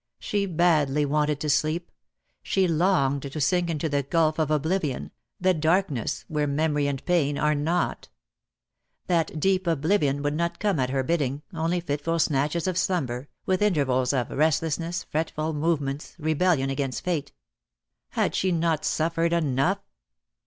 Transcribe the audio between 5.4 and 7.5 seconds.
darkness where memory and pain